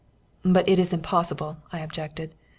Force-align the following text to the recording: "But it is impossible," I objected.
"But 0.43 0.67
it 0.67 0.79
is 0.79 0.93
impossible," 0.93 1.57
I 1.71 1.77
objected. 1.77 2.33